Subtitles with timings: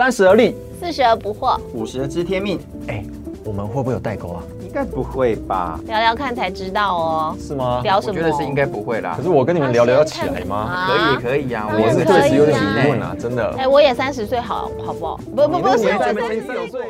[0.00, 3.04] 三十而立，四十而不惑，五十而知天命，哎，
[3.44, 4.42] 我们会不会有代沟啊？
[4.62, 5.78] 应该不会吧？
[5.86, 7.36] 聊聊看才知道哦。
[7.38, 7.82] 是吗？
[7.82, 8.14] 聊什么？
[8.14, 9.22] 我觉得是应该不会啦可。
[9.22, 10.88] 是我跟你们聊聊要起来吗？
[10.88, 13.54] 可以可以啊，我是确实有点啊疑问啊，真的。
[13.58, 15.18] 哎，我也三十岁，好好不好？
[15.36, 16.80] 不不不是，我才三十岁。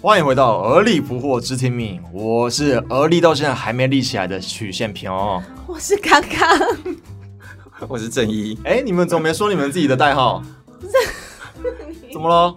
[0.00, 5.42] 欢迎回到而立不惑知天命，我是而立到现在还没立起来的曲线平哦。
[5.66, 6.60] 我是刚刚，
[7.90, 10.40] 我是正一，哎，你们怎么没说你们自己的代号？
[12.12, 12.54] 怎么了？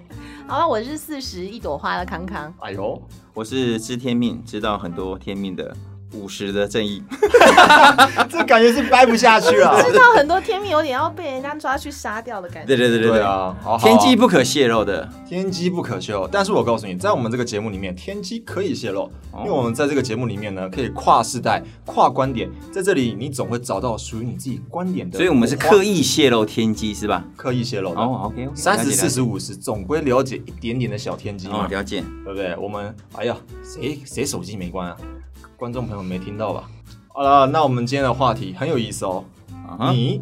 [0.47, 2.53] 好吧，我是四十一朵花的康康。
[2.59, 3.01] 哎呦，
[3.33, 5.75] 我是知天命，知道很多天命的
[6.13, 7.01] 五十的正义。
[8.29, 9.81] 这感觉是掰不下去了。
[9.89, 12.67] 知道很多天命有点要被人家抓去杀掉的感觉。
[12.67, 15.07] 对对对对对，啊，好好天机不可泄露的。
[15.27, 25.17] 天机不可泄露，但是我告诉你，在我们这个节目里面，天机可以泄露，哦因为我们在这个节目里面呢，可以跨世代、跨观点，在这里你总会找到属于你自己观点的。
[25.17, 27.23] 所以我们是刻意泄露天机是吧？
[27.35, 28.01] 刻意泄露的。
[28.01, 32.03] 哦，OK，三十、四十、五十，总归了解一点点的小天机嘛，哦，了解。
[32.23, 32.55] 对不对？
[32.57, 34.97] 我们哎呀，谁谁手机没关啊？
[35.59, 36.69] 观众朋友没听到吧？
[37.09, 39.25] 好了，那我们今天的话题很有意思哦。
[39.91, 40.21] 你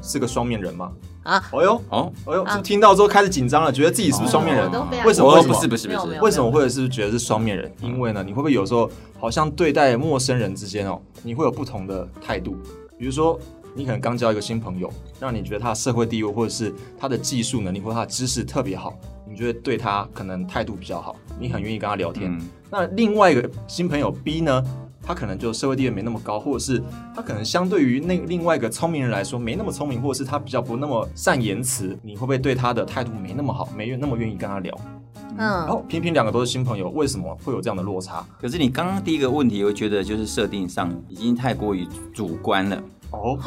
[0.00, 0.90] 是个双面人吗？
[1.24, 4.64] 啊，哦呦，哦，哦呦，是不是听到之后开始紧张了，觉得自己是不是双面人
[5.04, 5.36] 为什么？
[5.42, 7.70] 不是不是不是为什么会是觉得是双面人？
[7.82, 12.56] 因为呢，你会不会有时候好像对待陌生人之间哦，你会有不同的态度？
[12.98, 13.38] 比如说，
[13.74, 22.30] 你可能刚交一个新朋友，让你觉得他的社会地位或者是他的技术能力或者他的知识特别好，你觉得对他可能态度比较好，你很愿意跟他聊天。
[22.30, 24.62] 嗯那另外一个新朋友 B 呢，
[25.02, 26.82] 他可能就社会地位没那么高，或者是
[27.16, 34.78] 他可能相对于那另外一个聪明人来说没那么聪明，或者是他比较不那么善言辞，你会不会对他的态度没那么好，没那么愿意跟他聊？
[34.84, 38.22] 嗯然嗯，后偏偏两个都是新朋友，为什么会有这样的落差？
[38.40, 43.38] 可是你刚刚第一个问题，我觉得就是设定上已经太过于主观了，哦，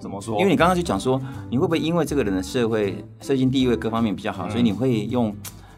[0.00, 0.36] 怎么说？
[0.40, 5.32] 因为你刚刚就讲说，你会不会因为这个人的社会、社经地位各方面比较好，嗯所以你会用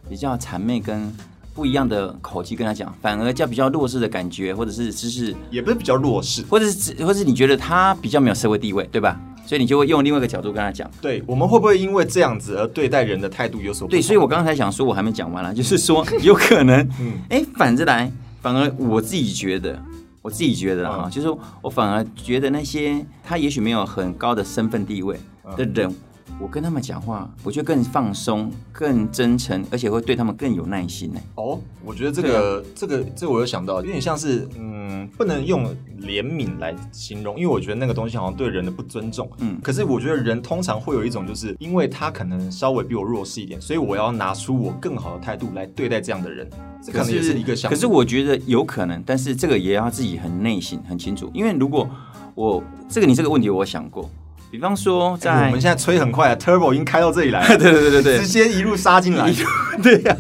[0.09, 1.13] 比较谄媚跟
[1.57, 9.19] 不一样的口气跟他讲，反而叫比较弱势的感觉，或者是知识，也不是比较弱势，或者是或者是你觉得他比较没有社会地位，对吧？
[9.47, 10.91] 所以你就会用另外一个角度跟他讲。
[11.01, 17.13] 对我们会不会因为这样子而对待人的态度有所不对，所以我刚才想说，我还没讲完啦， 就是说有可能， 嗯。
[17.31, 18.13] 哎、反着来，
[18.43, 19.81] 反而我自己觉得，
[20.21, 21.11] 我自己觉得哈，嗯。
[21.11, 21.29] 就是
[21.63, 25.19] 我反而觉得那些他也许没有很高的身份地位
[25.57, 25.95] 的人，
[26.39, 31.21] 我跟他们讲话，我觉得更放松、更真诚，而且会对他们更有耐心呢。
[31.37, 35.65] 哦，我觉得这个、这个这个我有想到，有点像是嗯，不能用
[36.03, 39.29] 怜悯来形容，因为我觉得那个东西好像对人的不尊重。
[39.39, 46.47] 嗯可是我觉得人通常会有一种，就是因为他可能稍微比我弱势一点，所以我要拿出我更好的态度来对待这样的人，
[46.83, 47.75] 这可能也是一个想法。
[47.75, 51.89] 可是我觉得有可能，但是这个也要自己很内心、很清楚，因为如果
[52.35, 54.09] 我这个你这个问题我想过，
[54.51, 59.31] 比方说在、哎我们现在吹很快啊，Turbo 已经开到这里来对 对，对对对直接一路杀进来。
[59.83, 60.17] 对呀、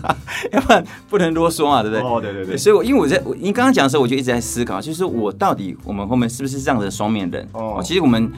[0.52, 2.04] 要不然不能啰嗦嘛，对不对？
[2.04, 7.48] 哦，对对对，所以我，因为我在我你刚刚讲的时候，我就一直在思考，就是我到底我们后面是不是这样的双面人？
[7.52, 8.30] 哦哦，其实我们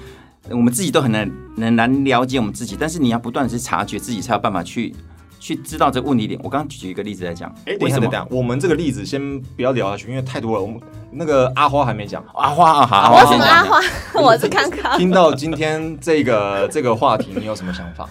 [0.50, 4.94] 我们自己都很难很难了解我们自己，但是你要不断的去察觉自己，才有办法去
[5.38, 6.38] 去知道这个问题点。
[6.43, 10.62] 我刚刚举一个例子来讲，哎，等一下，为什么等一下，我们这个例子先不要聊下去，因为太多了。
[10.62, 13.32] 我们那个阿花还没讲，阿花啊，好，我我。
[13.32, 13.81] 什么阿花？
[14.21, 14.99] 我是康康。
[14.99, 18.09] 听到今天这个这个话题，你有什么想法？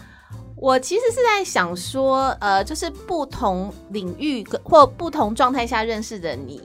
[0.56, 6.62] 我其实是在想说，呃，就是不同领域跟或不同状态下认识的你，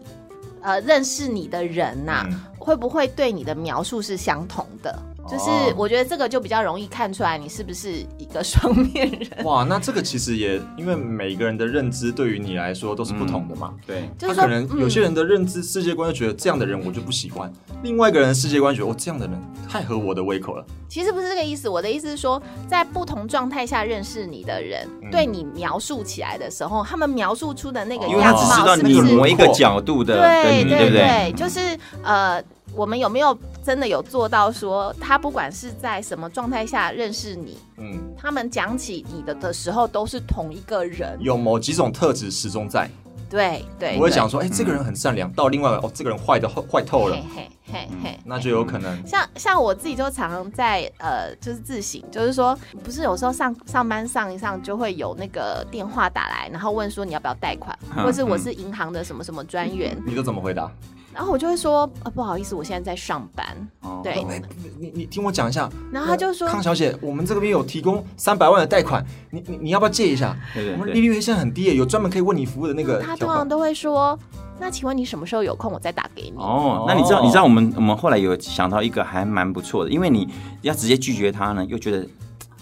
[0.62, 4.96] 呃，认识你的人呐、嗯会不会对你的描述是相同的？
[5.28, 9.44] 就是哦我觉得这个就比较容易看出来你是不是一个双面人。
[9.44, 13.72] 哇，那这个其实也因为每个人的认知对于你来说都是不同的嘛。
[13.86, 20.64] 对，就是说，他可能有些人的认知世界观就觉得这样的人我就不喜欢，另外一个人的世界观觉得哦这样的人太合我的胃口了。
[20.88, 21.68] 其实不是这个意思。
[21.68, 30.90] 我的意思是说，在不同状态下认识你的人，嗯对你描述起来的时候，他们描述出的那个哦因为他样貌只知道你是不是某一个角度的的对对？
[30.90, 32.42] 对，就是呃，
[32.74, 41.16] 我们有没有真的有做到说，他不管是在什么状态下认识你，嗯，他们讲起你的的时候都是同一个人。
[41.20, 42.90] 有某几种特质始终在，
[43.30, 47.16] 对对，对我会讲说，哎、这个人很善良，到另外哦，这个人坏的坏透了。
[47.34, 48.20] 嘿，嘿嘿嘿。
[48.24, 49.06] 那就有可能。
[49.06, 60.70] 像像我自己就常常在呃，就是自省，就是说，不是有时候上上班上一上就会有那个电话打来，然后问说你要不要贷款，嗯或是我是银行的什么什么专员，你都怎么回答？
[61.14, 63.46] 然后我就会说，呃，不好意思，我现在在上班，
[63.82, 64.42] 哦对哎、
[64.78, 70.36] 你你听我讲一下，然后他就说康小姐，我们这边有提供三百万的贷款，你你你要不要借一下？
[70.54, 73.14] 对对对我们利率现在很低耶，有专门可以为你服务的那个他。
[73.14, 74.18] 通常都会说，
[74.58, 76.36] 那请问你什么时候有空，我再打给你。
[76.38, 80.28] 哦，那你知道你知道我们我们后来有想到一个还蛮不错的，因为你
[80.62, 82.06] 要直接拒绝他呢，又觉得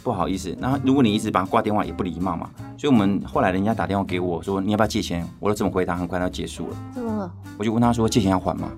[0.02, 0.55] 不好意思。
[0.58, 2.50] 那如果你一直把他挂电话，也不礼貌嘛。
[2.76, 6.76] 所以我们后来人家打电话给我说你要不要借钱，我都怎么回答，很快要结束了。
[6.94, 7.31] 怎么了？
[7.58, 8.70] 我就问他说借钱要还吗？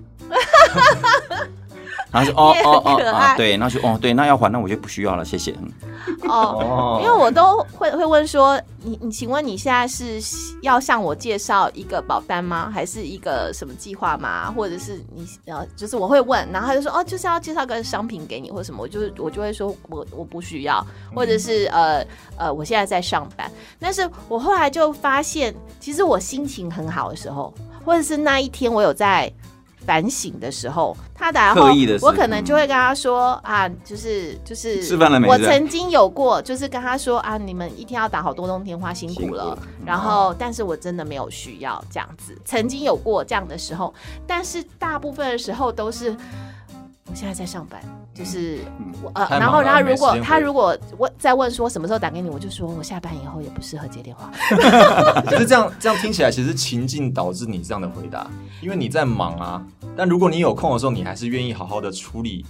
[2.13, 5.53] 然后就哦哦哦对，然后就哦对，那要还，那我就不需要了，谢谢。
[5.59, 5.71] 嗯
[6.29, 10.19] 哦，因为我都会会问说，你你请问你现在是
[10.61, 12.69] 要向我介绍一个保单吗？
[12.71, 14.51] 还是一个什么计划吗？
[14.55, 22.05] 或者是你呃，就是我会问，然后他就说哦，就是要介绍个商品给你或者什么，我就是我就会说我我不需要，或者是呃
[22.37, 23.49] 呃，我现在在上班。
[23.79, 29.31] 但是我后来就发现，其实我心情很好的时候，或者是那一天我有在。
[29.85, 31.69] 反省的时候，他打后
[32.01, 34.81] 我可能就会跟他说啊，就是就是
[35.27, 38.91] 我曾经有过，就是跟他说啊，你们一天要打好多通电话。
[38.93, 43.93] 辛苦了然后，但是我真的没有需要这样子，曾经有过这样的时候，
[44.27, 46.15] 但是大部分的时候都是
[47.07, 47.81] 我现在在上班，
[48.13, 48.59] 就是
[49.01, 54.31] 我呃，然后了然后如果他如果问再问说什么时候打给你，我就说我下班以后也不适合接电话。
[55.25, 58.29] 可是这样这样听起来，其实情境导致你这样的回答，
[58.61, 59.65] 因为你在忙啊。
[59.95, 62.45] 但如果你有空的时候，你还是愿意好好的处理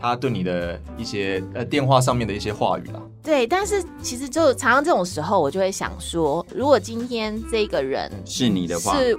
[0.00, 3.00] 他对你的一些呃电话上面的一些话语啦。
[3.22, 9.18] 对，但是其实就常常这种时候，我就会想说，如果今天这个人是你的话，是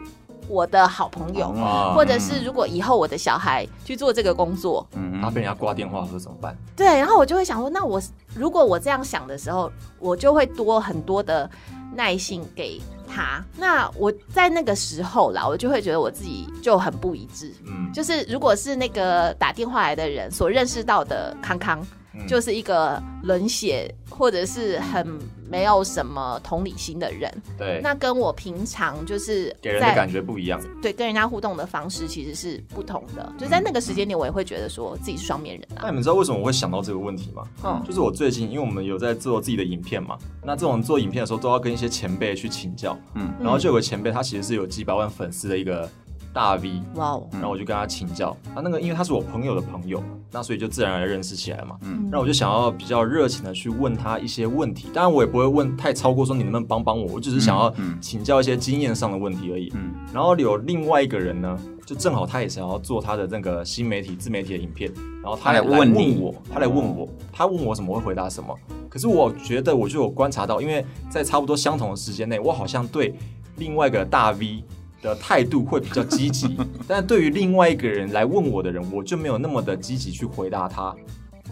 [0.49, 6.57] 我的好朋友，啊或者是如果以后我的小孩去做这个工作，嗯他被人家挂电话，说怎么办？
[6.75, 8.01] 对，然后我就会想说，那我
[8.33, 11.49] 如果我这样想的时候，我就会多很多的
[11.95, 13.43] 耐性给他。
[13.57, 17.53] 那我在那个时候啦，我就会觉得我自己就很不一致。
[17.67, 21.85] 嗯，就是如果是那个打电话来的人所认识到的康康，
[22.19, 25.19] 嗯就是一个冷血或者是很
[25.49, 30.61] 没有什么同理心的人，对，那跟我平常就是给人的感觉不一样。
[30.81, 33.33] 对跟人家互动的方式其实是不同的。
[33.37, 35.81] 就在那个时间点，我也会觉得说自己是双面人啊。
[35.83, 37.43] 那你们知道为什么我会想到这个问题吗？
[37.63, 45.89] 嗯就是我最近，因为我们有在做自己的影片嘛，那这种做影片的时候都要跟一些前辈去请教，嗯然后就有个前辈，他其实是有几百万粉丝的一个
[46.33, 51.77] 大 V，哇哦，然后我就跟他请教，他那个因为他是我朋友的朋友，那所以就自然而然认识起来嘛。
[51.81, 52.07] 嗯。
[52.11, 59.71] 那我就想要比较热情的去问他一些问题，当然我也不会问太超过说你能不能帮帮我，我只是想要请教一些经验上的问题而已。
[59.75, 59.93] 嗯。
[60.13, 64.91] 然后有另外一个人呢，就正好他也想要做他的那个新媒体自媒体的影片，
[65.21, 68.55] 然后他来他来问我，他来问我，他问我什么我会回答什么。
[68.87, 73.13] 可是我觉得我就有观察到，因为在差不多相同的时间内，我好像对
[73.57, 74.63] 另外一个大 V
[75.01, 76.57] 的态度会比较积极，
[76.87, 80.95] 但对于另外一个人来问我的人，我就没有那么的积极去回答他。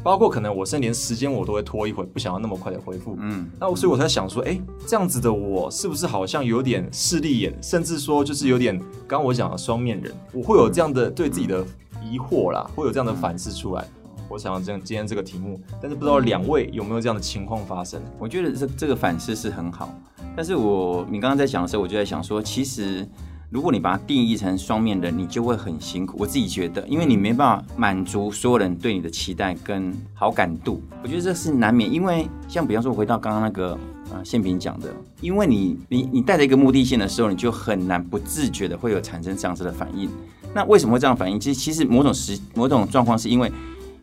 [0.03, 3.17] 包括可能我甚至连时间我都会拖一会，不想要那么快的回复。
[3.19, 8.77] 嗯，那我所以我才想说，哎、这样子的我是不是好像有点势利眼，甚至说就是有点
[9.07, 11.65] 刚刚我讲的双面人，我会有这样的对自己的
[12.01, 13.85] 疑惑啦，会有这样的反思出来。
[14.29, 17.99] 我想要这样今天这个题目，但是不知道两位有没有这样的情况发生？
[18.19, 19.93] 我觉得这这个反思是很好，
[20.35, 23.07] 但是我你刚刚在讲的时候，我就在想说，其实
[23.49, 26.17] 如果你把它定义成双面人，你就会很辛苦。
[26.19, 31.91] 我自己觉得，因为你没办法满足所有人对你的期待跟好感度，我觉得这是难免。
[31.91, 33.79] 因为像比方说，回到刚刚那个
[34.11, 40.09] 呃宪平讲的，因为你你你带着一个目的性的时候，你就很难不自觉的会有产生这样子的反应。
[40.53, 41.39] 那为什么会这样反应？
[41.39, 43.49] 其实其实某种时某种状况是因为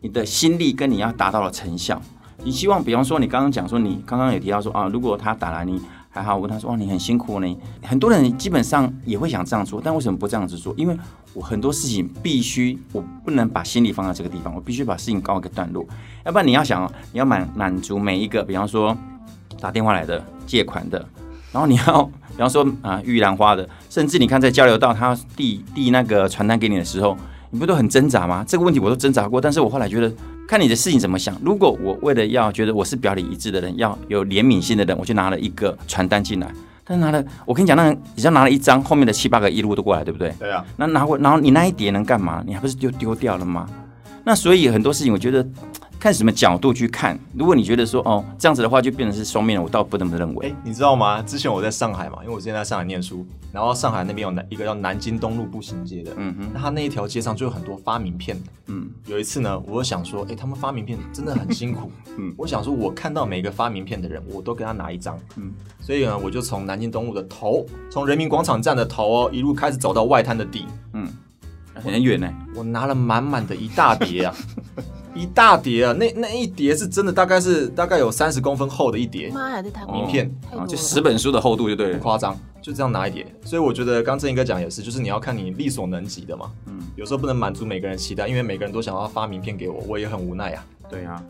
[0.00, 2.00] 你的心力跟你要达到的成效。
[2.42, 5.80] 你希望，比方说，你刚刚讲说，你刚刚有提到说啊，如果他打来你
[6.14, 7.58] 还好，我问他说，哇，你很辛苦呢。
[7.82, 10.72] 很多人基本上也会想这样做，但为什么不这样子做？
[10.76, 10.96] 因为
[11.32, 15.84] 我很多事情必须，我不能把心力放在这个地方，我必须把事情告一个段落，
[16.24, 18.96] 要不然你要想，你要满满足每一个，比方说
[19.60, 21.04] 打电话来的、借款的，
[21.50, 27.16] 然后你要，比方说啊玉兰花的，甚至你看在交流道他递递那个传单给你的时候，
[27.50, 28.44] 你不都很挣扎吗？
[28.46, 30.14] 这个问题我都挣扎过，但是我后来觉得，
[30.46, 31.36] 看你的事情怎么想。
[31.42, 36.50] 如果我为了要觉得我是表里一致的人，要有怜悯心的人，我就拿了一个传单进来。
[36.84, 40.34] 但拿了，我跟你讲，那人只要拿了一张，后面的七八个一路都过来，对不对？
[40.38, 42.44] 对啊，那拿过，然后你那一叠能干嘛？
[42.46, 43.66] 你还不是就丢掉了吗？
[44.22, 45.46] 那所以很多事情，我觉得
[46.04, 47.18] 看什么角度去看。
[47.32, 50.56] 如果你觉得说哦这样子的话，就变成是双面人，我倒不那么认为哎、为。
[50.62, 51.22] 你知道吗？
[51.22, 58.50] 之前我在上海嘛，因为我之前在上海念书，然后上海那边有南一个叫南京东路步行街的，嗯哼，那他那一条街上就有很多发名片的。
[58.66, 61.90] 嗯有一次呢，我想说，哎、他们发名片真的很辛苦。
[62.18, 65.18] 嗯我想说，我看到每个发名片的人，我都跟他拿一张。
[65.36, 71.08] 嗯所以呢，我就从南京东路的头，从人民广场站的头哦，一路开始走到外滩的底，嗯，
[71.72, 72.30] 很远呢。
[72.54, 74.34] 我拿了满满的一大叠啊，
[75.14, 80.30] 一大叠啊，那那一叠是真的，大概是大概有三十公分厚的一叠，妈呀，这太名片
[80.68, 81.98] 就十本书的厚度就对了。
[81.98, 83.24] 夸张，就这样拿一叠。
[83.44, 86.50] 所以我觉得刚正应该讲也是，就是你要看你力所能及的嘛。
[86.66, 90.66] 嗯，有时候不能满足每个人期待，因为每个人都想要发名片给我，我也很无奈啊。
[90.90, 91.22] 对啊。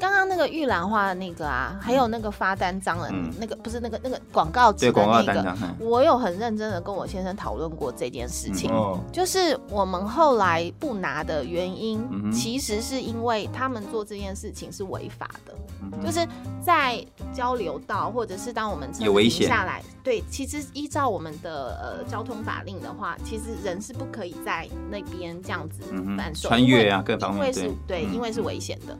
[0.00, 3.30] 刚刚那个玉兰花的那个啊，还有那个发单张的、嗯。
[3.38, 8.70] 那个，不是那个那个广告纸的那个，我有很认真的跟我先生讨论过这件事情。
[8.70, 16.26] 哦，就是我们后来不拿的原因，嗯其实是因为他们做这件事情是违法的，嗯就是
[16.62, 17.04] 在
[17.34, 19.46] 交流道或者是当我们车停有危险。
[19.46, 26.16] 下来，对，其实依照我们的呃交通法令的话，其实人是不可以在那边这样子嗯哼。
[26.16, 28.96] 贩售，穿越啊各方面因为是对，因为是危险的。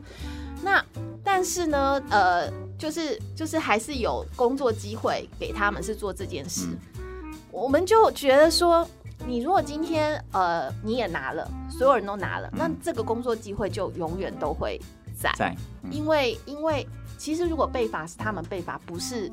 [0.63, 0.83] 那
[1.23, 7.33] 但是呢，呃，就是就是还是有工作机会给他们是做这件事，嗯。
[7.51, 8.87] 我们就觉得说，
[9.27, 14.79] 你如果今天呃你也拿了，所有人都拿了，那这个工作机会就永远都会
[15.19, 15.91] 在，在嗯。
[15.91, 16.87] 因为因为
[17.17, 19.29] 其实如果被罚是他们被罚，不是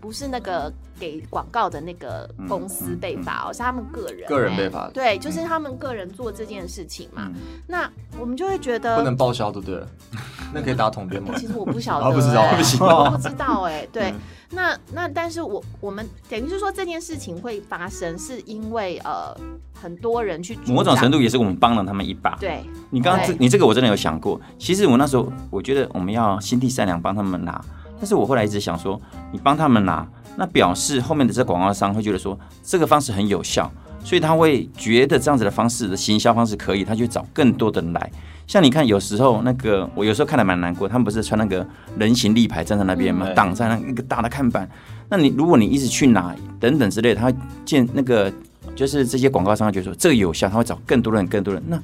[0.00, 4.28] 不是那个给广告的那个公司嗯被罚哦，是他们个人。
[4.28, 4.90] 个人欸被罚。
[4.92, 7.30] 对，就是他们个人做这件事情嘛。
[7.34, 7.34] 嗯。
[7.66, 9.82] 那我们就会觉得不能报销，对不对？
[10.54, 11.34] 那可以打统编吗？
[11.36, 14.20] 其实我不晓得、啊不知道我不知道哎、 对，嗯。
[14.50, 19.36] 那那但是我我们等于是说这件事情会发生，是因为呃
[19.74, 22.36] 很多人去某种程度也是我们帮了他们一把。
[22.36, 22.64] 对。
[22.90, 27.60] 你刚刚这你这个我真的有想过，其实我那时候我觉得我们要心地善良帮他们拿，
[27.98, 29.00] 但是我后来一直想说，
[29.32, 33.70] 你帮他们拿，那表示后面的这广告商会觉得说这个方式很有效，
[34.04, 38.10] 所以他会觉得这样子的方式的行销方式可以，他就找更多的人来。
[38.46, 41.66] 像你看，有时候那个我有时候看的蛮难过，他们不是穿那个
[41.98, 43.26] 人形立牌站在那边吗？
[43.28, 44.68] 嗯挡在那一个大的看板。
[45.08, 47.34] 那你如果你一直去拿等等之类，他会
[47.64, 48.32] 见那个
[48.76, 51.62] 就是这些广告商会觉得说这个有效，他会找更多人更多人。
[51.66, 51.76] 那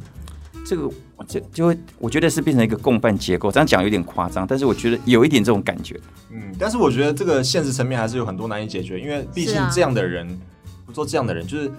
[0.73, 6.00] 这个我这就会我觉得是变成一个共办结构，这样讲有点夸张，但是我觉得有一点这种感觉。
[6.31, 10.26] 嗯，但是我觉得这个现实层面还是有很多难以解决，因为毕竟这样的人，
[10.87, 11.71] 不做这样的人，就是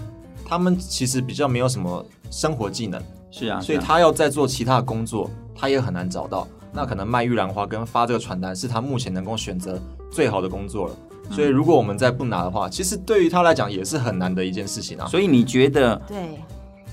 [0.45, 6.47] 他们其实比较没有什么生活技能，是啊，所以他要再做其他的工作，他也很难找到。
[6.71, 9.81] 那可能卖玉兰花跟发这个传单是他目前能够选择
[10.11, 10.95] 最好的工作了。
[11.31, 15.07] 所以如果我们再不拿的话，其实对于他来讲也是很难的一件事情啊。
[15.07, 16.39] 所以你觉得对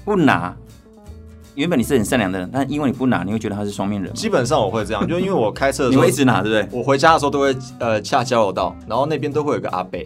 [0.02, 0.56] 不拿，
[1.60, 4.10] 原本你是很善良的人，但因为你不拿，你会觉得他是双面人？
[4.14, 6.78] 基本上我会这样，就因为我开车的你时候会一直拿，对不对？
[6.78, 10.00] 我回家的时候都会呃下交流道，然后那边都会有个阿伯，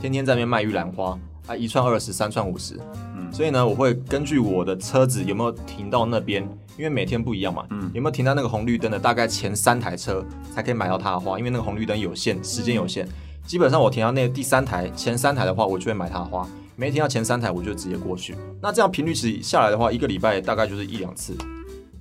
[0.00, 2.78] 天天在那边卖玉兰花，啊一串二十，三串五十，
[3.16, 6.48] 嗯所以呢，我会根据我的车子有没有停到那边，
[6.78, 10.24] 因为每天不一样嘛，嗯有没有停到那个红绿灯的大概前三台车
[10.54, 13.04] 才可以买到他的花，因为那个红绿灯有限，时间有限。
[13.44, 16.46] 基本上我停到那第三台前三台的话，我就会买他的花；
[16.80, 18.34] 没停到前三台，我就直接过去。
[18.62, 21.36] 那这样频率其实下来的话，一个礼拜大概就是一两次。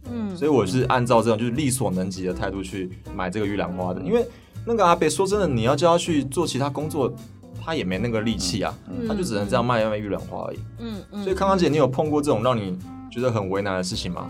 [0.10, 4.26] 嗯所以我是按照这种就是力所能及的态度去买这个玉兰花的，因为
[4.66, 7.14] 那个阿北说真的，你要叫他去做其他工作，
[7.62, 10.60] 他也没那个力气啊，嗯他就只能这样卖卖玉兰花而已。
[10.80, 12.80] 嗯嗯所以康康姐，你有碰过这种让你
[13.12, 14.30] 觉得很为难的事情吗？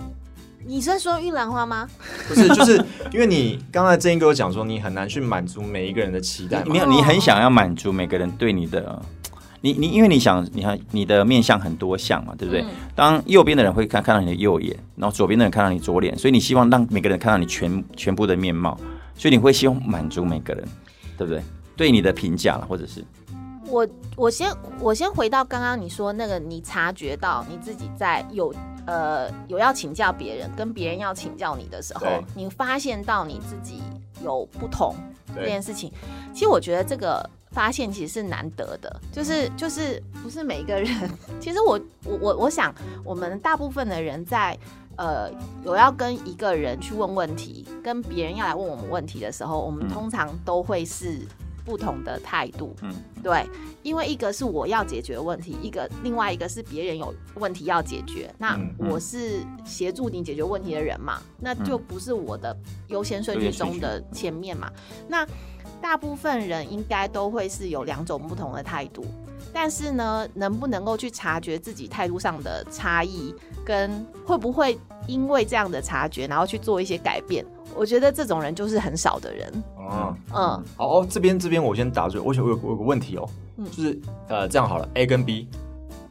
[0.65, 1.87] 你是说玉兰花吗？
[2.27, 6.63] 不是，就是 因为你刚才正英跟我讲说，你很难去满足每一个人的期待。
[6.65, 9.01] 没有，你很想要满足每个人对你的，
[9.61, 12.61] 你你因为你想，你看你的面相很多相嘛，对不对？
[12.61, 18.77] 嗯当右边的人会看看到你的右眼，然后左边的人看到你左脸，所以你希望让每个人看到你全全部的面貌，
[19.15, 20.67] 所以你会希望满足每个人，
[21.17, 21.41] 对不对？
[21.77, 23.01] 对你的评价了，或者是
[23.67, 23.87] 我
[24.17, 24.51] 我先
[24.81, 28.53] 我先回到刚刚你说那个，你察觉到你自己在有
[28.85, 33.81] 呃有要请教别人，跟别人要请教你的时候，你发现到你自己
[34.21, 34.93] 有不同
[35.33, 35.89] 这件事情，
[36.33, 44.57] 其实我觉得这个发现其实是难得的，就是就是不是每一个人， 其实我我我我想我们大部分的人在。
[45.01, 45.31] 呃，
[45.63, 51.25] 有要跟一个人去问问题，跟别人要来问我们问题的时候，我们嗯通常都会是
[51.63, 52.75] 不同的态度。
[52.81, 53.47] 嗯，对，
[53.81, 58.29] 因为一个是我要解决问题，一个另外一个是别人有问题要解决。
[58.37, 62.53] 那我是协助你解决问题的人嘛，那就不是我的
[62.89, 64.69] 优先顺序中的前面嘛。
[65.07, 65.25] 那
[65.81, 69.05] 大部分人应该都会是有两种不同的态度，
[69.53, 73.33] 但是呢，能不能够去察觉自己态度上的差异，
[73.65, 77.45] 跟会不会因为这样的察觉，然后去做一些改变？
[77.75, 79.63] 我觉得这种人就是很少的人。
[79.77, 80.63] 哦，嗯。
[80.75, 83.65] 好哦，这边这边我先打住，我想我有我有个问题哦，嗯。
[83.71, 85.47] 就是呃这样好了，A 跟 B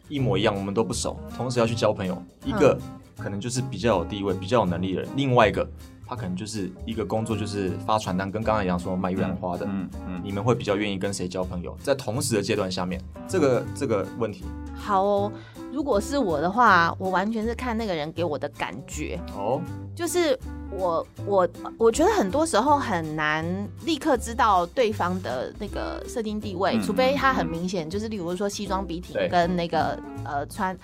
[0.09, 2.99] 一模一样，我们都不熟，同时要去交朋友，一个嗯。
[3.19, 5.69] 可能就是比较有地位、比较有能力的人，另外一个
[6.09, 11.77] 他可能就是一个工作就是发传单，跟刚才一样说卖玉兰花的，嗯嗯，你们会比较愿意跟谁交朋友？
[11.83, 12.99] 在同时的阶段下面，
[13.29, 14.45] 这个这个问题。
[14.75, 15.33] 好哦，
[15.71, 19.61] 如果是我的话，我完全是看那个人给我的感觉，哦，
[19.95, 20.39] 就是
[20.71, 21.47] 我我
[21.77, 23.45] 我觉得很多时候很难
[23.85, 30.75] 立刻知道对方的那个设定地位，嗯除非他很明显，就是例如说西装笔挺跟那个呃穿，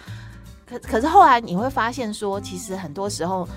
[0.67, 3.49] 可可是后来你会发现说，其实很多时候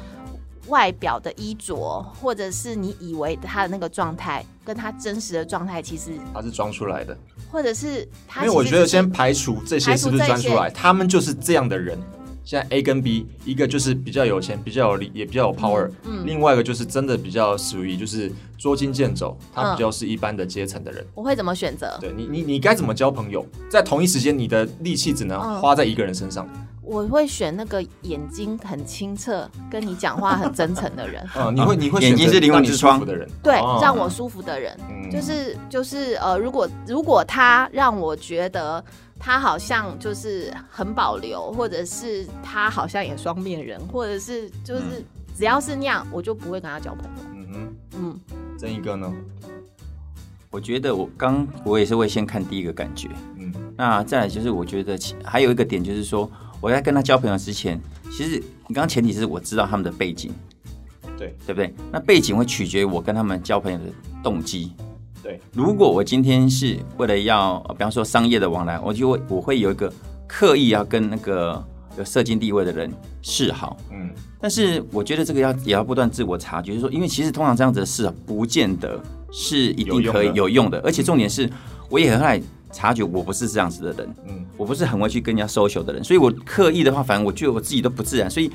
[0.68, 7.18] 外表的衣着，或者是你以为他的那个状态，跟他真实的状态，其实他是装出来的。
[7.52, 11.98] 或者是他因为我觉得先排除这些是不是装出来，他们就是这样的人。
[12.44, 21.06] 现在 A 跟 B，一个就是比较有钱、比较有力，也比较有 power，、嗯另外一个就是真的比较属于就是捉襟见肘，他嗯比较是一般的阶层的人。
[21.14, 21.98] 我会怎么选择？
[22.00, 23.46] 对你，你你该怎么交朋友？
[23.70, 26.48] 在同一时间，你的力气只能嗯花在一个人身上。
[26.88, 32.96] 我会选那个眼睛很清澈、跟你讲话很真诚的人，嗯， 你会你会眼睛是灵魂之窗。
[32.98, 33.80] 舒服的人，对，哦。
[33.82, 34.76] 让我舒服的人。
[34.90, 35.12] 嗯。
[35.12, 38.84] 就是就是呃，如果如果他让我觉得
[39.20, 45.04] 他好像就是很保留，或者是他好像也双面人，或者是就是
[45.38, 47.24] 只要是那样，我就不会跟他交朋友。
[47.34, 48.20] 嗯哼，嗯，
[48.58, 49.14] 曾一个呢？
[50.50, 53.54] 我觉得我刚我也是会先看第一个感觉，嗯。
[53.76, 56.30] 那再来就是我觉得其还有一个点就是说，
[56.60, 57.80] 我在跟他交朋友之前，
[58.12, 60.32] 其实你刚刚前提是我知道他们的背景，
[61.18, 61.74] 对对不对？
[61.92, 63.86] 那背景会取决于我跟他们交朋友的
[64.24, 64.72] 动机。
[65.22, 69.92] 对，如果我今天是为了要，呃比方说商业的往来，我就会我会有一个
[70.28, 71.64] 刻意要跟那个
[71.98, 73.78] 有社经地位的人示好。
[73.92, 74.10] 嗯
[74.40, 81.50] 但是我觉得这个要也要不断自我察觉，就是说，因为其实通常这样子的事啊，不见得是一定可以有用的有用的，而且重点是，
[81.90, 82.40] 我也很爱
[82.72, 88.52] 察觉我不是这样子的人，嗯我不是很会去跟人家 social 的人，所以我刻意的话，反正我觉得我自己都不自然，所以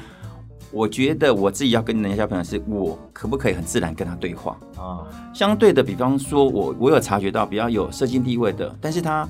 [0.71, 4.57] 我觉得我自己要跟人家交朋友，是我可不可以很自然跟他对话？
[4.77, 9.29] 啊，相对的，比方说我我有察觉到比较有社经地位的，但是他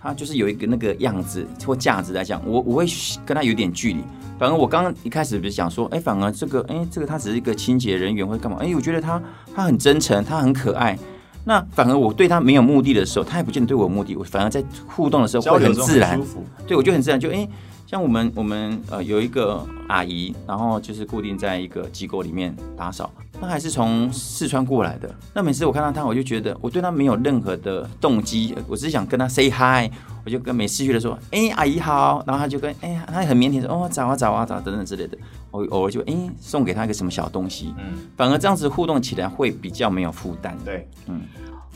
[0.00, 2.86] 他就是有一个那个样子或价值来讲，我我会
[3.24, 4.02] 跟他有点距离。
[4.38, 8.58] 反而我刚刚一开始不是讲说，哎，反而这个哎这个他只是一个清洁人员或者干嘛？
[8.60, 9.22] 哎，我觉得他
[9.54, 10.98] 他很真诚，他很可爱。
[11.44, 14.14] 那反而我对他没有目的的时候，他也不见得对我有目的。
[14.16, 16.20] 我反而在互动的时候会很自然。
[16.66, 17.48] 对，我就很自然，就哎、诶
[17.86, 23.10] 像我们我们呃有一个阿姨，然后就是固定在一个机构里面打扫，
[23.46, 25.14] 她还是从四川过来的。
[25.34, 29.90] 那每次我看到他，我就觉得我对他没有任何的动机，我只是想跟他 say hi，
[30.24, 34.62] 我就跟每次去的说，哎、阿姨好，然后他就跟哎，他很腼腆说，哦早啊早啊早啊。
[34.64, 35.18] 等等之类的，
[35.50, 40.56] 我偶尔就哎、送给他一个什么小东西，嗯，反而这样子互动起来会比较没有负担。
[40.64, 41.20] 对，嗯。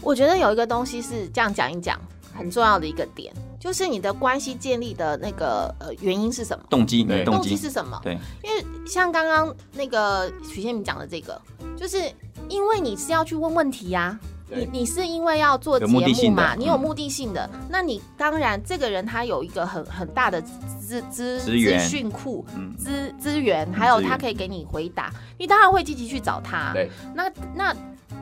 [0.02, 1.98] 我觉得有一个东西是这样讲一讲
[2.37, 6.64] 很重要的一个点，就是你的关系建立的那个呃原因是什么？
[6.68, 7.99] 动机，你对的动动机机是什么？
[8.03, 11.40] 对，因为像刚刚那个许先明讲的这个，
[11.77, 11.99] 就是
[12.49, 14.18] 因为你是要去问问题呀、
[14.49, 16.55] 对你你是因为要做节目嘛？
[16.55, 26.72] 你有目的性的，那你当然这个人他有一个很很大的资资资讯库、嗯资资源，还有他可以给你回答，你当然会积极去找他。
[26.72, 27.75] 对，那那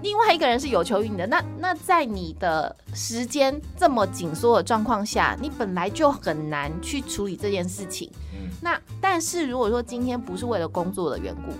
[0.03, 8.11] 另外一个人是有求于你的，那那在你的时间这么紧缩的状况下，你本来就很难去处理这件事情。
[8.33, 11.53] 嗯那但是如果说今天不是为了工作的缘故，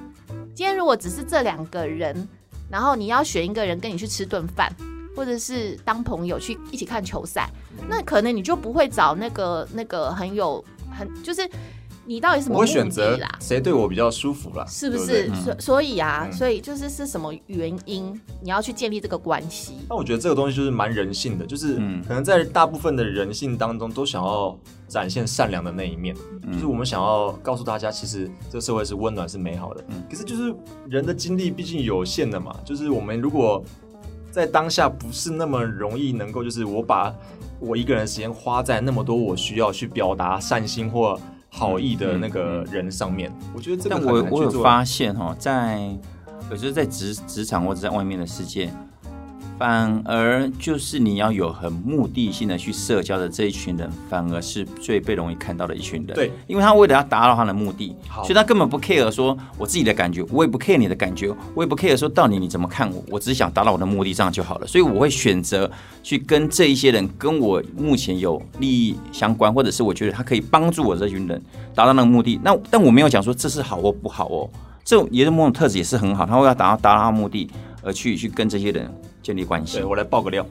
[0.55, 2.27] 今天如果只是这两个人，
[2.71, 4.75] 然后你要选一个人跟你去吃顿饭，
[5.15, 7.51] 或者是当朋友去一起看球赛，
[7.89, 11.47] 那可能你就不会找那个那个很有很就是
[12.07, 13.39] 你到底什么我选择的啦？
[13.41, 15.29] 谁对我比较舒服啦，是不是？
[15.35, 19.75] 所所以啊，嗯所以就是是什么原因你要去建立这个关系？
[19.89, 29.85] 那我觉得这个东西就是蛮人性的，就是嗯可能在大部分的人性当中都想要展现善良的那一面，嗯就是我们想要告诉大家，其实这个社会是温暖是美好的。
[29.89, 30.55] 嗯可是就是
[30.89, 33.63] 人的精力毕竟有限的嘛，就是我们如果
[34.31, 37.15] 在当下不是那么容易能够，就是我把
[37.61, 41.19] 我一个人的时间花在那么多我需要去表达善心或
[41.57, 45.97] 好意的那个人上面，我觉得这个但我我有发现哈，在
[46.51, 48.75] 有时候在职职场或者在外面的世界，
[49.57, 56.15] 反而就是你要有很目的性的去社交的这一群人，反而是最被容易看到的一群人。
[56.15, 64.67] 对，因为他为了要达到他的目的，所以他根本不 care 说我自己的感觉，我也不 care 你的感觉，我也不 care 说到底你怎么看我，我只是想达到我的目的，这样就好了。
[64.67, 65.71] 所以我会选择
[66.03, 71.41] 去跟这一些人，跟我目前有利益相关，或者是我觉得他可以帮助我这群人
[71.75, 72.41] 达到那个目的。
[72.43, 74.51] 那但我没有讲说这是好或不好哦，
[74.85, 77.49] 这种也是某种特质也是很好，他为了达到达到他的目的
[77.85, 78.93] 而去去跟这些人
[79.23, 79.85] 建立关系对。
[79.85, 80.45] 我来爆个料，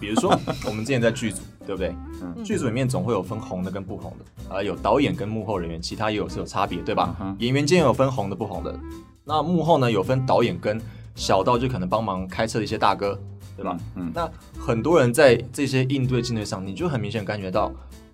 [0.00, 0.30] 比如说
[0.66, 1.94] 我们之前在剧组，对不对？
[2.20, 7.16] 嗯剧组里面总会有分红的跟不红的，啊，有导演跟幕后人员，其他也有是有差别，对吧？
[7.20, 8.78] 嗯演员间有分红的不红的，
[9.24, 10.80] 那幕后呢有分导演跟
[11.14, 13.18] 小到就可能帮忙开车的一些大哥，
[13.56, 13.76] 对吧？
[13.96, 17.70] 嗯，那很多人在这些应对进退上，你就很明显感觉到，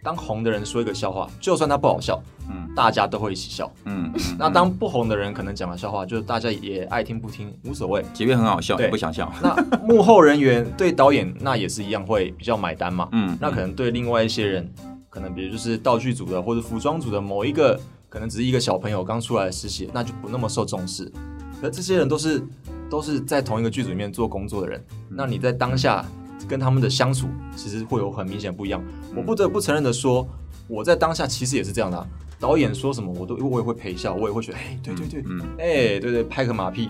[0.08, 2.18] 当红的人说一个笑话，就算他不好笑，
[2.48, 3.70] 嗯大家都会一起笑。
[3.84, 8.02] 嗯嗯，那当不红的人可能讲的笑话，就是大家也爱听不听无所谓。
[8.14, 9.30] 即便很好笑，对也不想笑。
[9.42, 9.54] 那
[9.86, 13.06] 幕后人员对导演那也是一样会比较买单嘛。
[13.12, 14.72] 嗯，那可能对另外一些人，
[15.10, 21.12] 可能比如就是道具组的或者服装组的某一个，可能只是一个小朋友刚出来的实习，那就不那么受重视。
[21.60, 22.42] 可这些人都是
[22.88, 26.02] 都是在同一个剧组里面做工作的人，那你在当下
[26.46, 28.82] 跟他们的相处，其实会有很明显不一样。
[29.16, 30.26] 我不得不承认的说，
[30.66, 32.06] 我在当下其实也是这样的啊、
[32.38, 36.88] 导演说什么，我都我也会陪笑，我也会觉得，哎，对对对，嗯哎，对对，拍个马屁，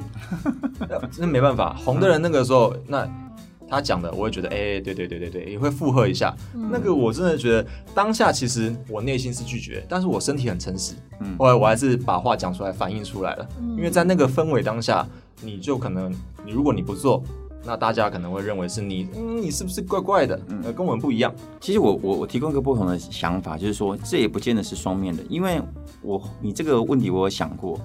[1.10, 1.74] 真的没办法。
[1.84, 3.08] 红的人那个时候，那
[3.70, 6.34] 他讲的，我也觉得，哎，对对对对对，也会附和一下。
[6.54, 10.94] 那个我真的觉得当下其实我内心是拒绝，但是我身体很诚实。
[11.20, 13.48] 嗯后来我还是把话讲出来，反映出来了。
[13.76, 15.06] 因为在那个氛围当下，
[15.42, 16.10] 你就可能，
[16.44, 17.22] 你如果你不做，
[17.68, 20.40] 那大家可能会认为是你，嗯，你是不是怪怪的？
[20.64, 21.30] 呃，跟我们不一样。
[21.60, 25.60] 其实我我我提供一个不同的想法，就是说这也不见得是双面的，因为
[26.00, 27.78] 我你这个问题我有想过，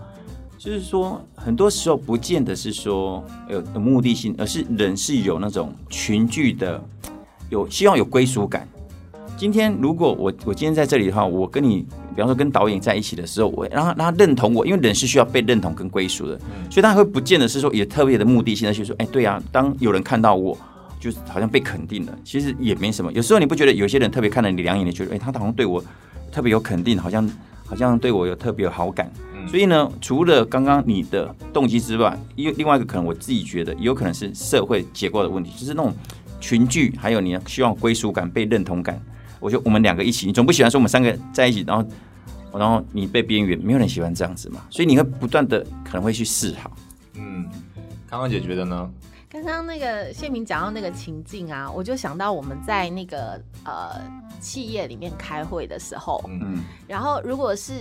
[0.58, 6.82] 就是说很多时候不见得是说有有目的性，而是人是有那种群聚的，
[7.50, 8.66] 有希望有归属感。
[9.36, 20.58] 今天如果我我今天在这里的话，我跟你，比方说跟导演在一起的时候，我让他让他认同我，因为人是需要被认同跟归属的，所以他会不见得是说有特别的目的性的去说，哎，对啊，当有人看到我。
[21.00, 23.12] 就是好像被肯定了，其实也没什么。
[23.12, 25.84] 有时候你不觉得有些人特别看了你两眼，你觉得哎、他好像对我
[26.32, 27.30] 特别有肯定，好像
[27.66, 29.12] 好像对我有特别有好感。
[29.46, 35.94] 所以呢，除了刚刚你的动机之外，另另外一个可能我自己觉得有可能是社会结构的问题，就是那种
[36.40, 38.98] 群聚，还有你希望归属感、被认同感。
[39.44, 41.86] 我就我们两个一起，你总不喜欢说我们三个在一起，然后
[42.58, 44.66] 然后你被边缘，没有人喜欢这样子嘛。
[44.70, 46.72] 所以你会不断的可能会去示好。
[47.16, 47.46] 嗯，
[48.10, 48.90] 康康姐觉得呢？
[49.30, 54.00] 刚刚那个谢明讲到那个情境啊，我就想到我们在那个呃
[54.40, 57.74] 企业里面开会的时候，嗯，然后如果是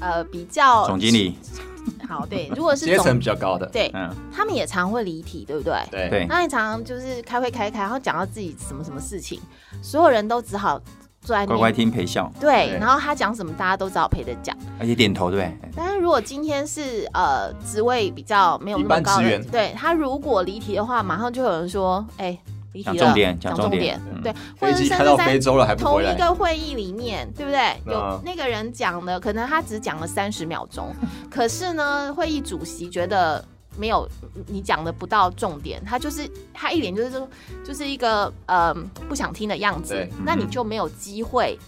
[0.00, 1.36] 呃比较总经理，
[2.08, 5.74] 好对，如果是总阶层比较高的，对，嗯，他们也常会离题，对不对？
[5.90, 6.08] 对。
[6.08, 6.26] 对。
[6.28, 9.40] 那你常常就是开会开开，然后讲到自己什么什么事情，
[9.82, 10.80] 所有人都只好
[11.20, 12.78] 坐在乖乖听陪笑，对，对。
[12.78, 14.56] 然后他讲什么，大家都只好陪着讲。
[14.78, 15.40] 而且点头，对。
[15.40, 15.70] 不对？
[15.76, 22.38] 但是如果今天是呃职位比较没有那么高的对他如果离题的话，马上就有人说，哎、
[22.84, 27.80] 讲重点讲讲重点对，或飞者是机开到非甚至在洲了还不同一，个会议里面，对不对？
[27.86, 30.94] 有嗯那个人讲的，可能他只讲了三十秒钟，
[31.30, 33.44] 可是呢，会议主席觉得
[33.76, 34.08] 没有
[34.46, 37.28] 你讲的不到重点，他就是他一脸就是说
[37.64, 38.74] 就是一个呃
[39.08, 41.58] 不想听的样子，那你就没有机会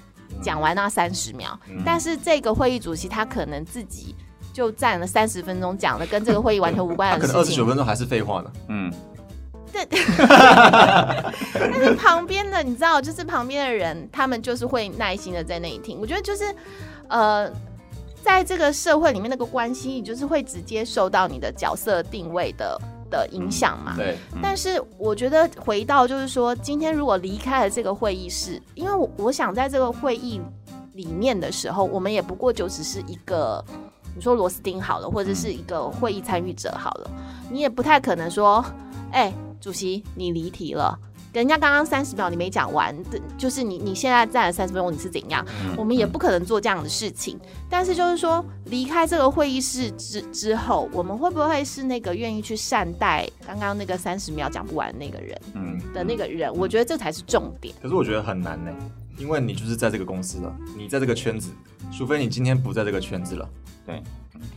[0.43, 1.59] 讲完那三十秒。
[1.69, 4.15] 嗯但是这个会议主席他可能自己
[4.53, 7.65] 就占了三十分钟，讲的跟这个会议完全无关的可能二十九。
[7.65, 8.51] 分钟还是废话呢。
[8.69, 8.93] 嗯，
[11.55, 15.99] 但是旁边的你知道，就是旁边的人，他们就是会耐心的在那里听。
[16.01, 16.55] 我觉得就是
[17.09, 17.51] 呃。
[18.23, 22.79] 在这个社会里面，那个关系，你就是会直接受到你的角色定位的
[23.11, 23.95] 的影响嘛。
[23.97, 30.39] 对，但是我觉得回到就是说，今天如果离开了这个会议室，因为我我想在这个会议
[30.93, 33.65] 里面的时候，我们也不过就只是一个，
[34.15, 37.11] 你说螺丝钉好了，或者是一个会议参与者好了，
[37.51, 38.63] 你也不太可能说，
[39.13, 40.99] 哎、主席你离题了。
[41.33, 42.93] 人家刚刚三十秒你没讲完，
[43.39, 45.47] 就是你你现在站了三十分钟，你是怎样？
[45.77, 47.39] 我们也不可能做这样的事情。
[47.69, 56.53] 但是就是说，离开这个会议室之之后，我们会不会是那个愿意去善待刚刚那个三十秒讲不完的那个人嗯的那个人？
[56.53, 57.73] 我觉得这才是重点。
[57.81, 58.73] 可是我觉得很难呢，
[59.17, 61.53] 因为你就是在这个公司了，你在这个圈子，
[61.91, 63.49] 除非你今天不在这个圈子了。
[63.87, 64.03] 对，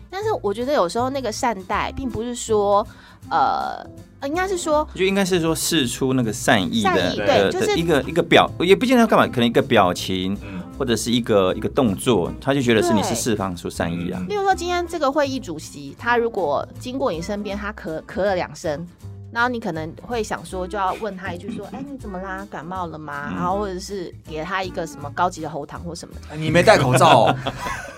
[0.10, 2.86] 但是我觉得有时候那个善待，并不是说，
[3.30, 3.86] 呃，
[4.20, 14.24] 呃应该是说，就应该是说试出那个善意善的对就是一个一个表，也不见得要干嘛，可能一个表情嗯，或者是一个一个动作，他就觉得是你是释放出善意啊。
[14.30, 18.86] 例如说今天这个会议主席，他如果经过你身边，他咳咳了两声。
[19.34, 22.46] 然后你可能会想说，就要问他一句说：“哎，你怎么啦？
[22.52, 26.22] 感冒了吗？”然后或者是给他一个什么高级的喉糖或什么的。
[26.32, 27.36] 哎你没戴口罩哦，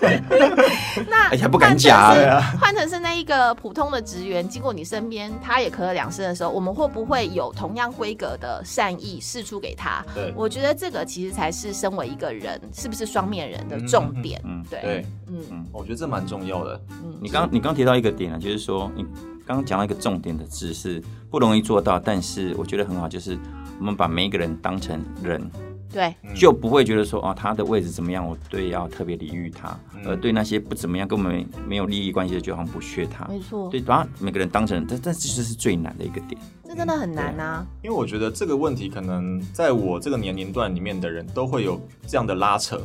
[1.08, 10.04] 那哎呀不敢讲换成是对换成是那一个普通的职员经过你身边，他也咳了两声的时候，我们会不会有同样规格的善意示出给他？
[10.14, 14.40] 对我觉得这个其实才是身为一个人是不是双面人的重点。
[14.44, 16.80] 嗯，对，对，嗯我觉得这蛮重要的。
[17.02, 19.04] 嗯，你刚你刚提到一个点啊，就是说你
[19.46, 23.38] 刚刚讲到一个重点的字是不容易做到，但是我觉得很好，就是
[23.78, 25.40] 我们把每一个人当成人，
[25.92, 33.24] 对，嗯就不会觉得说哦他的位置怎么样，我对要特别礼遇他，嗯而对那些不怎么样跟我们没没有利益关系的，就好像不屑他。
[33.26, 36.40] 没错，对，把每个人当成人，但但这就是最难的一个点。
[36.64, 37.64] 这真的很难啊。
[37.84, 42.80] 因为我觉得这个问题可能在我这个年龄段里面的人都会有这样的拉扯，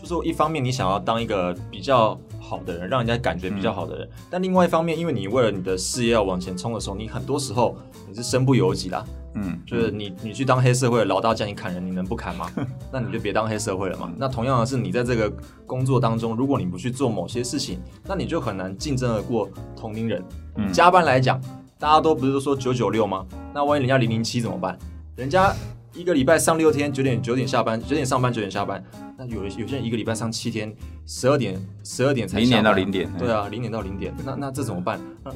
[0.00, 2.16] 就是一方面你想要当一个比较
[2.48, 4.08] 好的人，让人家感觉比较好的人。
[4.30, 7.76] 但另外一方面，因为你为了你的事业要往前冲的时候，你很多时候
[8.08, 9.04] 你是身不由己啦。
[9.34, 12.50] 嗯，就是你你去当黑社会，老大叫你砍人，你能不砍吗？
[12.90, 14.10] 那你就别当黑社会了嘛。
[14.16, 15.30] 那同样的是，你在这个
[15.66, 20.24] 工作当中，如果你不去做某些事情，那你就很难竞争得过同龄人。
[20.56, 21.40] 嗯加班来讲，
[21.78, 23.24] 大家都不是都说九九六吗？
[23.54, 24.76] 那万一人家零零七怎么办？
[25.14, 25.54] 人家
[25.94, 28.82] 一个礼拜上六天，九点九点下班，九点上班九点下班。
[29.18, 30.72] 那有有些人一个礼拜上七天，
[31.04, 34.14] 十二点十二点才零点到零点对啊，零点到零点。
[34.24, 35.00] 那那这怎么办？
[35.24, 35.32] 那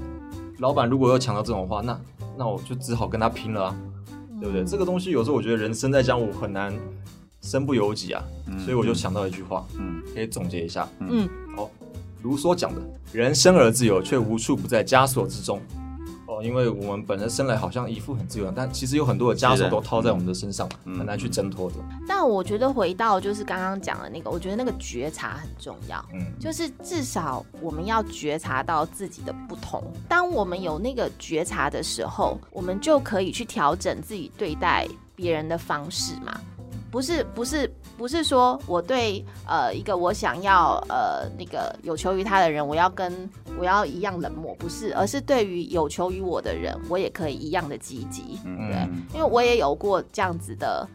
[0.61, 2.01] 老板如果要抢到这种话，那
[2.39, 3.77] 那我就只好跟他拼了啊。
[4.41, 4.65] 对不对？
[4.65, 6.75] 这个东西有时候我觉得人生在江湖很难
[7.43, 8.25] 身不由己啊，
[8.59, 10.89] 所以我就想到一句话，嗯可以总结一下。
[10.99, 11.71] 嗯，好，
[12.23, 12.81] 卢梭讲的
[13.13, 15.61] “人生而自由，却无处不在枷锁之中”。
[16.33, 21.77] 哦，因为我们本身生来好像一副很自由，但其实有很多的枷锁都套在我们的身上，嗯很难去挣脱的。
[22.09, 26.03] 但我觉得回到就是刚刚讲的那个，我觉得那个觉察很重要。
[26.15, 29.83] 嗯，就是至少我们要觉察到自己的不同。
[30.09, 36.41] 当我们有那个觉察的时候，我们就可以去调整自己对待别人的方式嘛。
[36.93, 43.29] 不是不是不是说我对呃一个我想要呃那个有求于他的人，我要跟
[43.59, 48.39] 我要一样冷漠，不是，而是对于有求于我的人，我也可以一样的积极。
[48.45, 50.87] 嗯对，因为我也有过这样子的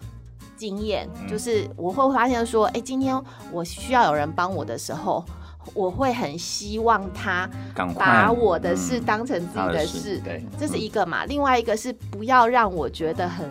[0.56, 3.20] 经验，嗯就是我会发现说，哎、今天
[3.52, 5.26] 我需要有人帮我的时候，
[5.74, 7.50] 我会很希望他
[7.98, 11.26] 把我的事嗯当成自己的事的事，对，这是一个嘛。
[11.26, 13.50] 另外一个是不要让我觉得很。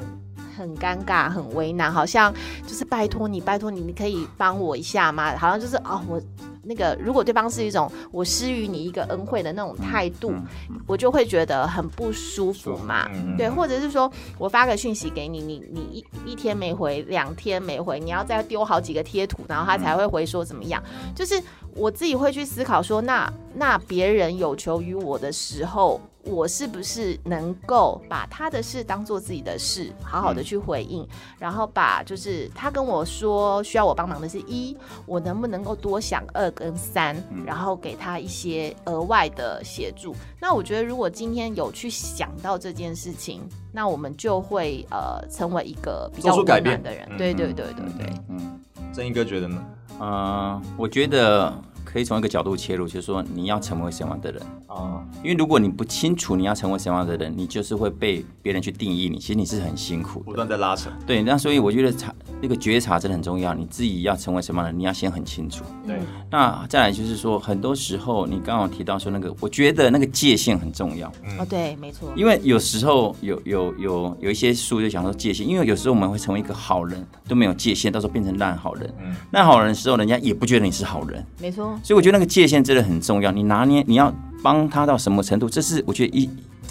[0.57, 2.33] 很尴尬，很为难，好像
[2.67, 5.37] 就是拜托你，拜托你，你可以帮我一下吗？
[5.37, 6.21] 好像就是哦，我
[6.63, 13.09] 那个如果对方是一种我施予你一个恩惠的那种态度，嗯我就会觉得很不舒服嘛。
[13.13, 20.83] 嗯对，或者是说我发个讯息给你，你你一一天没回，两天没回，你要再丢好几个贴图，然后他才会回说怎么样？
[21.15, 21.41] 就是
[21.75, 31.07] 我自己会去思考说，那那别人有求于我的时候，我是不是能够把他的事当做自己的事，好好的去回应，
[31.39, 40.15] 然后把就是他跟我说需要我帮忙的是一，我能不能够多想二跟三，然后给他一些额外的协助。
[40.41, 43.41] 那我觉得如果今天有去想到这件事情，
[43.73, 47.09] 那我们就会呃成为一个比较做出改变温暖的人。
[47.11, 48.15] 嗯对对对对对。
[48.29, 48.61] 嗯
[48.93, 49.63] 正义哥觉得呢？
[49.99, 51.53] 呃，我觉得
[51.97, 54.43] 可以从一个角度切入，就是说你要成为什么样的人。
[54.67, 60.35] 啊，因为如果你不清楚你要成为什么样的人，你就是会被别人去定义你，其实你是很辛苦不。
[60.35, 60.91] 断在拉扯。
[61.07, 65.65] 对，那所以我觉得察那个觉察真的很重要，你自己要成为什么样的人，你要先很清楚。
[65.87, 65.99] 对，
[66.31, 72.13] 那再来就是说，很多时候你刚刚提到说那个，我觉得那个界限很重要，哦，对，没错。
[72.15, 78.95] 因为有时候有有有有一些书就讲说界限，因为有时候我们会成为一个好人都没有界限，到时候变成烂好人。
[79.03, 83.31] 嗯烂好人的时候，人家也不觉得你是好人，没错，所以我觉得那个界限真的很重要。
[83.31, 86.29] 你拿捏，你要帮他到什么程度，这是我觉得一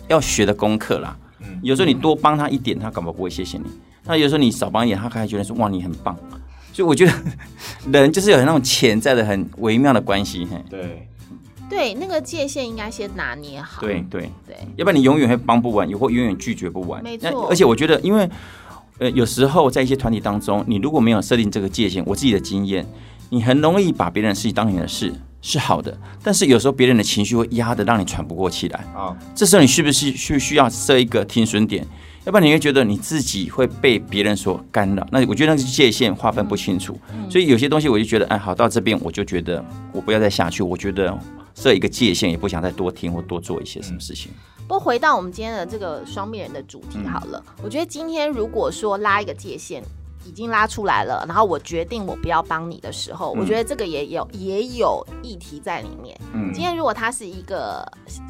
[0.10, 1.18] 要学的功课啦。
[1.40, 3.64] 嗯有时候你多帮他一点，他搞不好不会谢谢你；
[4.04, 6.14] 那有时候你少帮一点，他还觉得说哇你很棒。
[6.74, 7.14] 所以我觉得
[7.94, 10.46] 人就是有那种潜在的很微妙的关系。
[10.52, 11.08] 嘿，对，
[11.70, 13.80] 对，那个界限应该先拿捏好。
[13.80, 17.02] 对对，对，要不然你永远会帮不完，也会永远拒绝不完。
[17.02, 18.30] 没错那而且我觉得，因为
[19.00, 22.86] 呃，有时候在一些团体当中，你如果没有设定这个界限，我自己的经验，
[23.30, 28.80] 你很容易把别人的事情当你的事是好的，但是有时候别人的情绪会压得让你喘不过气来。
[28.96, 31.86] 啊，这时候你是不是需需要设一个停损点？
[32.24, 35.08] 要不然你会觉得你自己会被别人所干扰。
[35.12, 36.98] 那我觉得那个界限划分不清楚，
[37.30, 40.64] 所以有些东西我就觉得，哎，好，到这边我就觉得我不要再下去。
[40.64, 41.16] 我觉得
[41.54, 44.32] 设一个界限，也不想再多听或多做一些什么事情。
[44.68, 49.84] 不过回到我们今天的这个双面人的主题好了，我觉得今天如果说拉一个界限。
[50.26, 56.20] 已经拉出来了，然后我决定我不要帮你的时候，我觉得这个也有也有议题在里面。
[56.34, 57.86] 嗯今天如果他是一个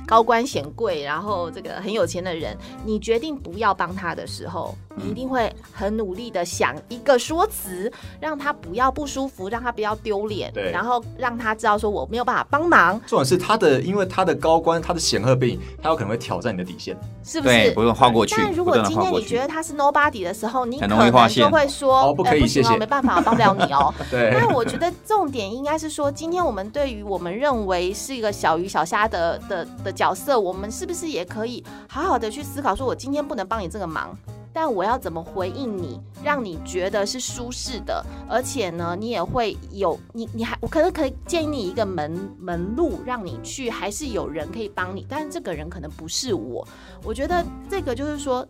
[0.05, 16.97] 高官显贵，然后这个很有钱的人，你决定不要帮他的时候，你一定会很努力的想一个说辞，让他不要不舒服，让他不要丢脸，对然后让他知道说我没有办法帮忙，重点是他的，因为他的高官，他的显赫背景，他有可能会挑战你的底线。
[17.23, 17.83] 是不对，是不？
[17.83, 19.05] 用划过去，但如果今天。
[19.15, 23.93] 你觉得他是 nobody 的时候，你可能线就会说，哦不可以谢谢哦，没办法，帮不了你哦。
[24.09, 34.17] 对，那我觉得重点应该是说，今天我们对于我们认为是一个小鱼小虾的的的角色，我们是不是也可以好好的去思考，说我今天不能帮你这个忙，
[34.53, 46.67] 但我要怎么回应你，让你觉得是舒适的，而且呢，你也会有你你还我可能可以建议你一个门门路，让你去，还是有人可以帮你，但是这个人可能不是我。
[47.03, 48.45] 我觉得这个就是说。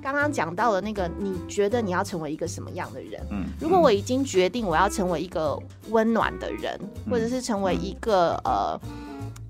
[0.00, 3.20] 刚刚讲到的那个，你觉得你要成为一个什么样的人？
[3.30, 5.58] 嗯，如果我已经决定我要成为一个
[5.90, 6.78] 温暖的人，
[7.10, 8.80] 或者是成为一个呃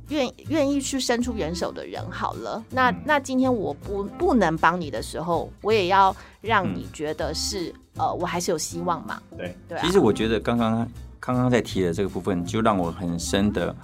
[0.08, 9.20] 愿愿意去伸出援手的人，好了，那那今天我不不能帮你的时候，我也要让你觉得是呃，我还是有希望嘛？
[9.36, 9.84] 对，对啊。
[9.84, 10.88] 其实我觉得刚刚
[11.20, 13.74] 康康在提的这个部分，就让我很深的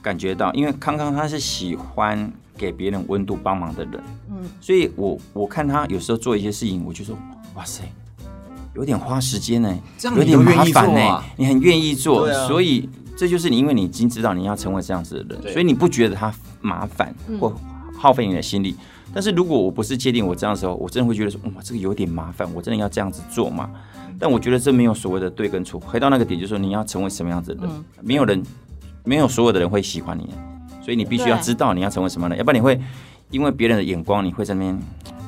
[0.00, 4.00] 感觉到，因为康康他是喜欢给别人温度帮忙的人，
[4.36, 7.16] 嗯，所以我我看他有时候做一些事情，我就说
[7.54, 7.82] 哇塞，
[8.74, 12.46] 有点花时间呢，这样有点麻烦呢你很愿意做，啊。
[12.46, 17.38] 所以这就是你，因为你已经知道你要成为这样子的人，所以你不觉得他麻烦嗯。
[17.38, 17.54] 或
[17.96, 18.76] 耗费你的心力。
[19.14, 23.70] 但是如果我不是界定我这样的时候，我真的会觉得说，哇，这个有点麻烦，我真的要这样子做吗？
[24.18, 27.84] 但我觉得这没有所谓的对跟错，回到那个点，就是说你要成为什么样子的人，嗯。
[28.02, 28.42] 没有人，
[29.04, 30.28] 没有所有的人会喜欢你，
[30.82, 32.78] 所以你必须要知道你要成为什么样的人，要不然你会
[33.30, 34.78] 因为别人的眼光，你会在那边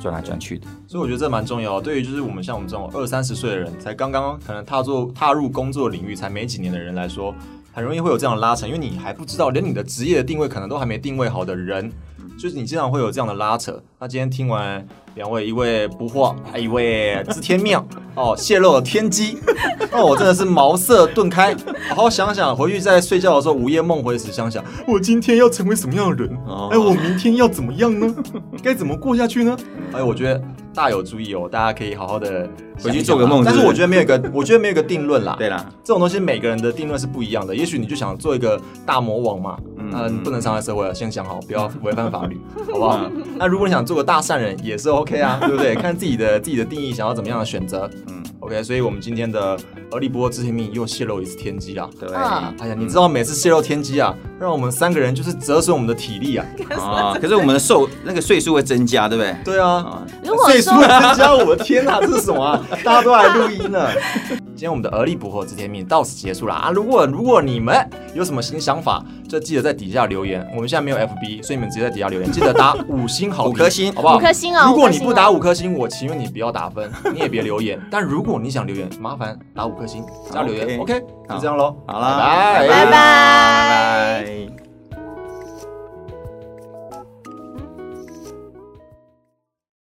[0.00, 0.66] 转来转去的。
[0.86, 1.80] 所以我觉得这蛮重要。
[1.80, 7.34] 对于就是我们像我们这种二三十岁的人，才刚刚可能踏入踏入工作领域才没几年的人来说，
[7.72, 11.90] 很容易会有这样的拉扯，因为你还不知道，连你的职业的定位可能都还没定位好的人，
[12.38, 13.82] 就是你经常会有这样的拉扯。
[13.98, 17.76] 那今天听完两位，一位不惑，还一位知天命，
[18.14, 19.36] 哦，泄露了天机，
[19.90, 21.52] 那 我真的是茅塞顿开。
[21.90, 26.32] 好好想想，回去在睡觉的时候午夜梦回时想想，我今天要成为什么样的人？
[26.46, 28.14] 哦哎，我明天要怎么样呢？
[28.62, 29.56] 该怎么过下去呢？
[29.92, 30.40] 哎，我觉得
[30.78, 32.48] 大有注意哦，大家可以好好的
[32.80, 35.34] 回去做个梦但是我觉得没有一个， 我觉得没有一个定论啦。
[35.36, 37.52] 对啦，这种东西每个人的定论是不一样的。
[37.52, 42.38] 也许你就想做一个大魔王嘛，嗯不能伤害社会，先想好，不要 违反法律，
[42.72, 43.10] 好不好？
[43.36, 45.74] 那如果你想做个大善人，也是 OK 啊，对不对？
[45.74, 47.90] 看自己的自己的定义，想要怎么样的选择。
[48.06, 49.58] 嗯，OK，所以我们今天的
[49.90, 51.86] 而立不惑知天命又泄露一次天机啊。
[52.00, 56.46] 对，嗯哎呀，你知道每次泄露天机啊，让我们三个人就是折损我们的体力啊。
[56.80, 59.36] 啊，可是我们的寿那个岁数会增加，对不对？
[59.44, 60.06] 对啊，啊，
[60.46, 62.66] 岁数会增加，我的天哪，这是什么啊？
[62.82, 63.86] 大家都来录音呢。
[64.58, 66.72] 今天我们的而立不惑之天命到此结束了啊！
[66.74, 70.44] 如果如果你们有什么新想法，就记得在底下留言。
[70.52, 74.16] 我们现在没有 FB，所以你们直接在底下留言，记得打 五星好评五颗星好不好？
[74.16, 77.80] 五颗星哦如果你不打五颗星，我情愿你不要打分，你也别留言。
[77.88, 80.76] 但如果你想留言，麻烦打五颗星加留言。
[80.80, 81.76] OK 就这样喽。
[81.86, 84.67] 好啦，拜拜拜拜拜拜。